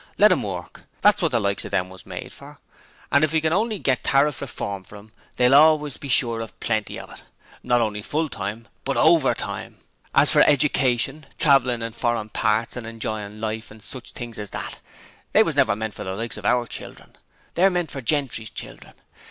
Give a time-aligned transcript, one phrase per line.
[0.17, 0.85] Let 'em work!
[1.01, 2.57] That's wot the likes of them was made for,
[3.11, 6.41] and if we can only get Tariff Reform for 'em they will always be sure
[6.41, 7.21] of plenty of it
[7.61, 9.77] not only Full Time, but Overtime!
[10.15, 14.49] As for edication, travellin' in furrin' parts, an' enjoying life an' all sich things as
[14.49, 14.79] that,
[15.33, 17.15] they was never meant for the likes of our children
[17.53, 18.95] they're meant for Gentry's children!